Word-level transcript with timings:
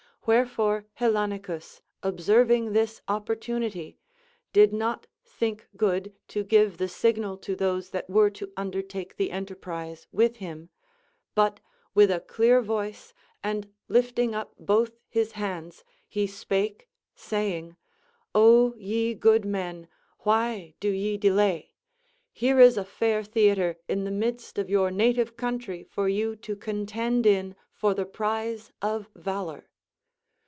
Wherefore 0.23 0.85
Hellanicus, 0.99 1.81
observing 2.03 2.73
this 2.73 3.01
opportunity, 3.07 3.97
did 4.53 4.71
not 4.71 5.07
think 5.25 5.67
good 5.75 6.13
to 6.27 6.43
give 6.43 6.77
the 6.77 6.87
signal 6.87 7.37
to 7.39 7.55
those 7.55 7.89
that 7.89 8.07
Avere 8.07 8.31
to 8.35 8.53
undertake 8.55 9.17
the 9.17 9.31
enterprise 9.31 10.05
witli 10.13 10.37
him, 10.37 10.69
but 11.33 11.59
with 11.95 12.11
a 12.11 12.19
clear 12.19 12.61
voice 12.61 13.15
and 13.43 13.73
lifting 13.87 14.35
up 14.35 14.53
both 14.59 14.91
his 15.09 15.31
hands, 15.31 15.83
he 16.07 16.27
spake 16.27 16.87
saying: 17.15 17.75
Ο 18.35 18.75
ye 18.77 19.15
good 19.15 19.43
men! 19.43 19.87
why 20.19 20.75
do 20.79 20.89
ye 20.91 21.17
delay? 21.17 21.73
Here 22.31 22.59
is 22.59 22.77
a 22.77 22.85
fair 22.85 23.23
theatre 23.23 23.79
in 23.87 24.03
the 24.03 24.11
midst 24.11 24.59
of 24.59 24.69
your 24.69 24.91
native 24.91 25.35
country 25.35 25.83
for 25.83 26.07
you 26.07 26.35
to 26.35 26.55
contend 26.55 27.25
in 27.25 27.55
for 27.73 27.95
the 27.95 28.05
prize 28.05 28.71
of 28.83 29.09
valor. 29.15 29.67